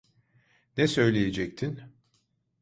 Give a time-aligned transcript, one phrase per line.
[0.77, 1.81] Ne söyleyecektin?